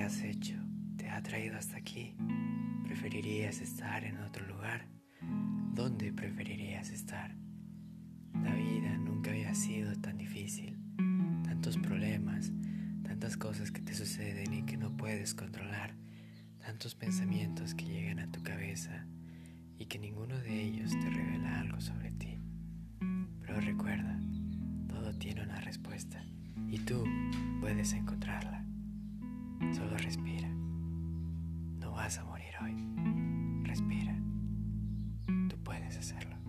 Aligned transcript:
has 0.00 0.22
hecho 0.22 0.54
te 0.96 1.08
ha 1.10 1.22
traído 1.22 1.56
hasta 1.56 1.76
aquí. 1.76 2.14
¿Preferirías 2.84 3.60
estar 3.60 4.04
en 4.04 4.18
otro 4.18 4.46
lugar? 4.46 4.88
¿Dónde 5.74 6.12
preferirías 6.12 6.90
estar? 6.90 7.36
La 8.42 8.54
vida 8.54 8.96
nunca 8.96 9.30
había 9.30 9.54
sido 9.54 9.94
tan 10.00 10.18
difícil. 10.18 10.78
Tantos 11.44 11.76
problemas, 11.78 12.52
tantas 13.02 13.36
cosas 13.36 13.70
que 13.70 13.80
te 13.82 13.94
suceden 13.94 14.54
y 14.54 14.62
que 14.62 14.76
no 14.76 14.96
puedes 14.96 15.34
controlar, 15.34 15.94
tantos 16.58 16.94
pensamientos 16.94 17.74
que 17.74 17.84
llegan 17.84 18.18
a 18.18 18.30
tu 18.30 18.42
cabeza 18.42 19.06
y 19.78 19.86
que 19.86 19.98
ninguno 19.98 20.36
de 20.38 20.62
ellos 20.62 20.90
te 20.90 21.10
revela 21.10 21.60
algo 21.60 21.80
sobre 21.80 22.10
ti. 22.12 22.38
Pero 23.40 23.60
recuerda, 23.60 24.18
todo 24.88 25.12
tiene 25.18 25.42
una 25.42 25.60
respuesta 25.60 26.24
y 26.68 26.78
tú 26.78 27.04
puedes 27.60 27.92
encontrarla. 27.92 28.61
Vas 32.02 32.18
a 32.18 32.24
morir 32.24 32.52
hoy. 32.60 32.74
Respira. 33.62 34.12
Tú 35.48 35.56
puedes 35.62 35.96
hacerlo. 35.96 36.41